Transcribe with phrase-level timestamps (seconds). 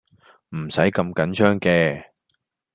[0.55, 2.05] 唔使咁緊張嘅